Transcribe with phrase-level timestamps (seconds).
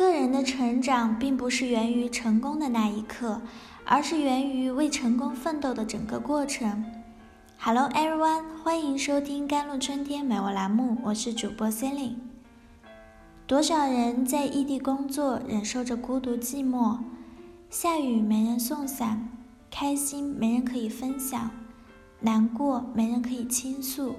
[0.00, 3.42] 个人的成长并不是源于成功的那一刻，
[3.84, 6.82] 而是源于为成功奋斗的整个过程。
[7.58, 12.14] Hello everyone，欢迎收听甘露春天美文栏目，我是主播 Celine。
[13.46, 16.96] 多少人在异地工作，忍受着孤独寂寞，
[17.68, 19.28] 下雨没人送伞，
[19.70, 21.50] 开心没人可以分享，
[22.20, 24.16] 难过没人可以倾诉。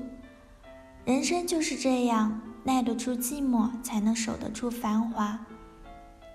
[1.06, 5.40] 人生就是这样，耐得住寂寞，才能守得住繁华。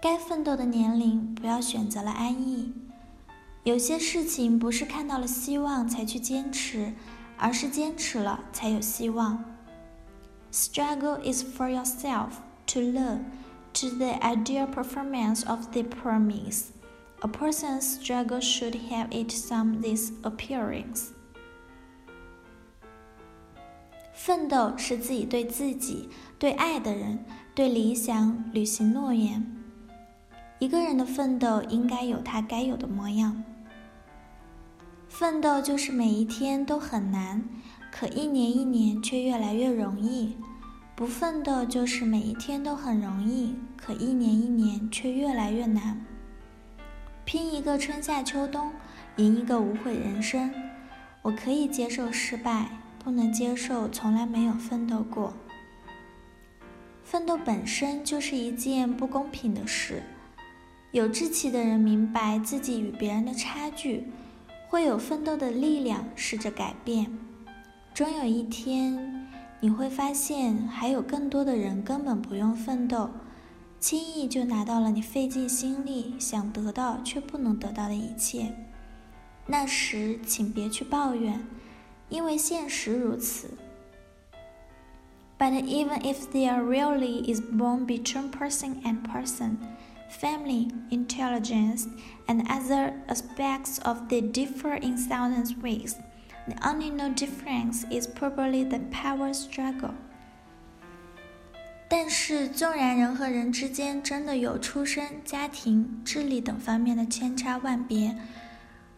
[0.01, 2.73] 该奋斗的年龄，不要选择了安逸。
[3.65, 6.93] 有些事情不是看到了希望才去坚持，
[7.37, 9.45] 而是坚持了才有希望。
[10.53, 12.29] Struggle is for yourself
[12.67, 13.25] to learn
[13.75, 16.67] to the ideal performance of the promise.
[17.21, 21.09] A person's struggle should have it some this appearance.
[24.13, 29.56] 奋斗是自己对自己、对爱的人、对理想履行诺言。
[30.59, 33.45] 一个人的奋斗应该有他该有的模样。
[35.09, 37.45] 奋斗就是每一天都很难，
[37.91, 40.37] 可一年一年却越来越容易；
[40.95, 46.05] 不奋斗就是每一天都很容易，可一年一年却越来越难。
[47.25, 48.73] 拼一个春夏秋冬，
[49.17, 50.51] 赢一个无悔人生。
[51.23, 52.69] 我可以接受失败，
[53.03, 55.35] 不能接受从来没有奋斗过。
[57.03, 60.03] 奋斗本身就是一件不公平的事。
[60.97, 64.05] 有志气的人明白自己与别人的差距，
[64.67, 67.19] 会有奋斗的力量，试着改变。
[67.93, 69.29] 终有一天，
[69.61, 73.11] 你会发现还有更多的人根本不用奋斗，
[73.79, 78.57] 轻易就拿到了你费尽心力想得到却不能得到的一切。
[79.45, 81.47] 那时，请别去抱怨，
[82.09, 83.51] 因为现实如此。
[85.39, 89.57] But even if there really is born between person and person.
[90.10, 91.88] family, intelligence,
[92.28, 95.96] and other aspects of the differ in thousands ways.
[96.48, 99.94] The only no difference is probably the power struggle.
[101.88, 108.16] 但是，纵然人和人之间真的有出身、家庭、智力等方面的千差万别，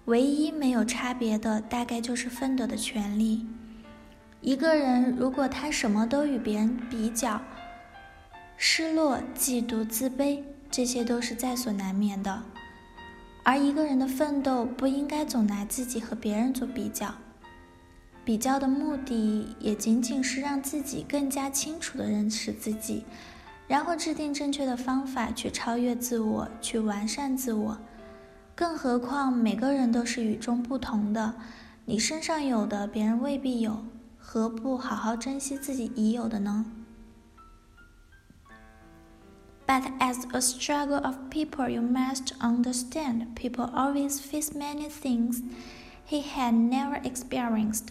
[0.05, 3.47] 唯一没有差别的，大概就是奋斗的权利。
[4.41, 7.41] 一个人如果他什么都与别人比较，
[8.57, 10.43] 失落、嫉妒、自卑。
[10.70, 12.42] 这些都是在所难免的，
[13.42, 17.14] 而一个人的奋斗不应该总拿自己和别人做比较，
[18.24, 23.04] 比较的目的也仅仅是让自己更加清楚地认识自己，
[23.66, 27.78] 然后制定正确的方法去超越自我，去完善自我。
[28.54, 31.34] 更何况每个人都是与众不同的，
[31.86, 33.84] 你身上有的别人未必有，
[34.18, 36.66] 何不好好珍惜自己已有的呢？
[39.67, 45.41] ？But as a struggle of people, you must understand people always face many things
[46.05, 47.87] he had never experienced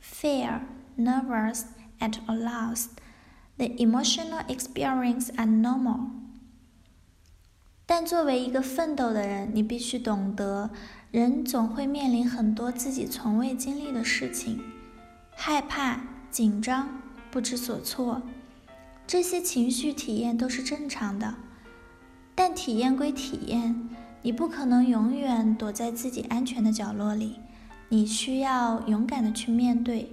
[0.00, 0.62] fear,
[0.96, 1.64] nervous,
[2.00, 2.88] at a loss.
[3.58, 6.10] The emotional experience are normal.
[7.86, 10.70] 但作为一个奋斗的人，你必须懂得，
[11.10, 14.60] 人总会面临很多自己从未经历的事情，
[15.36, 16.00] 害怕、
[16.30, 16.88] 紧张、
[17.30, 18.22] 不知所措。
[19.07, 21.33] 这些情绪体验都是正常的，
[22.35, 23.89] 但体验归体验，
[24.21, 27.39] 你不可能永远躲在自己安全的角落里，
[27.87, 30.11] 你需要勇敢的去面对。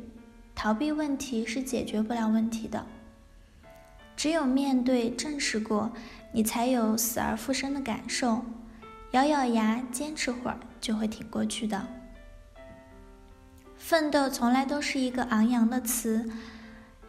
[0.55, 2.87] 逃避问题是解决不了问题的，
[4.17, 5.91] 只有面对、正视过，
[6.31, 8.45] 你才有死而复生的感受。
[9.11, 11.85] 咬咬牙，坚持会儿，就会挺过去的。
[13.77, 16.31] 奋斗从来都是一个昂扬的词。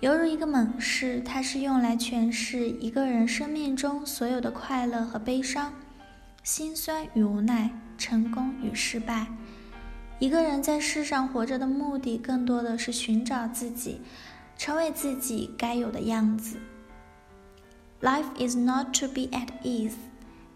[0.02, 5.74] 犹如一个猛士，它是用来诠释一个人生命中所有的快乐和悲伤、
[6.44, 9.26] 心酸与无奈、成功与失败。
[10.20, 14.02] 一个人在世上活着的目的，更多的是寻找自己，
[14.58, 16.58] 成为自己该有的样子。
[18.02, 19.96] Life is not to be at ease.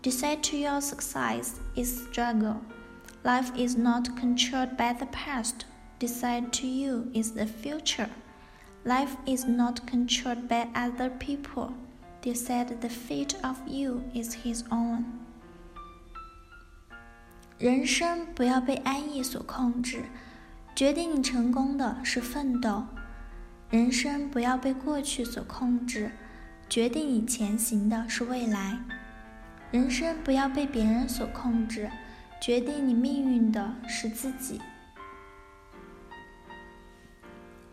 [0.03, 2.57] Decide to your success is struggle.
[3.23, 5.65] Life is not controlled by the past.
[5.99, 8.09] Decide to you is the future.
[8.84, 11.72] Life is not controlled by other people.
[12.22, 15.04] They said the fate of you is his own.
[17.58, 20.04] 人生不要被安逸所控制，
[20.74, 22.86] 决定你成功的是奋斗；
[23.70, 26.10] 人生不要被过去所控制，
[26.68, 28.78] 决定你前行的是未来；
[29.70, 31.90] 人生不要被别人所控制，
[32.40, 34.60] 决定你命运的是自己。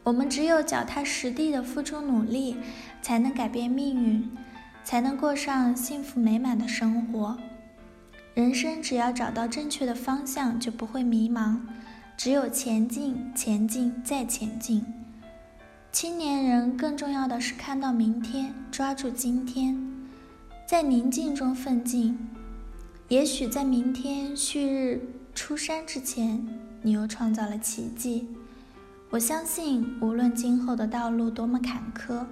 [0.06, 2.56] 我们只有脚踏实地的付出努力，
[3.02, 4.30] 才能改变命运。
[4.84, 7.36] 才能过上幸福美满的生活。
[8.34, 11.58] 人生只要找到正确的方向，就不会迷茫。
[12.16, 14.86] 只有前进，前进，再前进。
[15.90, 19.76] 青年人更重要的是看到明天，抓住今天，
[20.64, 22.16] 在宁静中奋进。
[23.08, 25.00] 也许在明天旭日
[25.34, 26.46] 出山之前，
[26.82, 28.28] 你又创造了奇迹。
[29.08, 32.26] 我相信，无论今后的道路多么坎坷，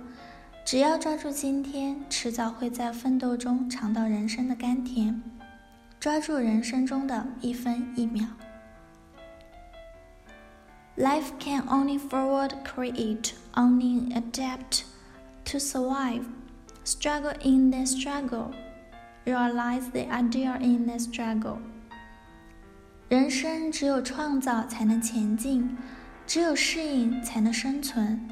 [0.65, 5.23] 只要抓住今天，迟早会在奋斗中尝到人生的甘甜。
[6.01, 8.27] 抓住人生中的一分一秒。
[10.97, 14.83] Life can only forward create, only adapt
[15.45, 16.25] to survive.
[16.85, 18.51] Struggle in the struggle,
[19.25, 21.59] realize the ideal in the struggle.
[23.09, 25.77] 人生只有创造才能前进，
[26.27, 28.29] 只有适应才能生存。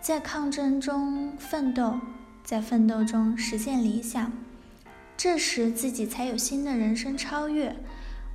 [0.00, 1.98] 在抗争中奋斗，
[2.44, 4.30] 在奋斗中实现理想。
[5.16, 7.76] 这时，自己才有新的人生超越，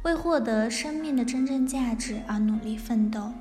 [0.04, 3.34] 为获得生命的真正价值而努力奋斗。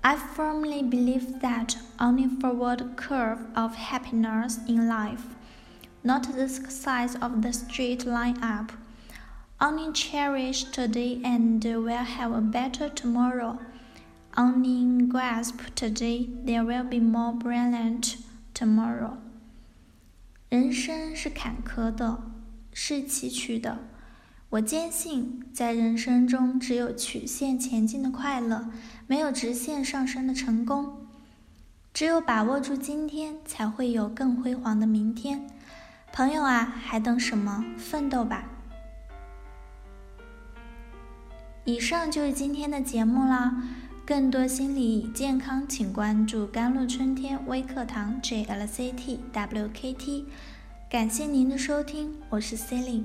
[0.00, 5.22] I firmly believe that only forward curve of happiness in life,
[6.02, 8.72] not the size of the straight line up.
[9.60, 13.58] Only cherish today and will have a better tomorrow.
[14.36, 18.14] Only grasp today, there will be more brilliant
[18.54, 19.14] tomorrow.
[20.48, 22.22] 人生是坎坷的，
[22.72, 23.78] 是崎岖的。
[24.50, 28.70] 我坚信，在人生中，只有曲线前进的快乐，
[29.08, 31.08] 没有直线上升的成功。
[31.92, 35.48] 只有把握住今天，才会有更辉煌的明天。
[36.12, 37.64] 朋友啊，还等什么？
[37.76, 38.48] 奋斗吧！
[41.68, 43.62] 以上就是今天的节目啦。
[44.06, 50.24] 更多心理健康，请关注甘露春天微课堂 JLCT WKT。
[50.88, 53.04] 感谢您的收听，我是 Celine。